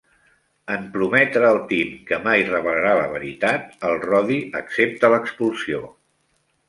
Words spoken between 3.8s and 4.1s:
el